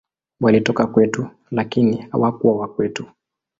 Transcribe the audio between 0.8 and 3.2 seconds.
kwetu, lakini hawakuwa wa kwetu.